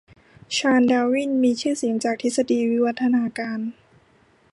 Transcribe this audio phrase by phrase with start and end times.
[0.55, 3.59] ชาลส์ ดาร์วิน มีชื่อเสียงจากทฤษฎีวิวัฒนาการ